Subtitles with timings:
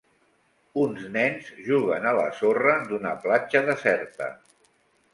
[0.83, 4.35] Uns nens juguen a la sorra d'una platja deserta.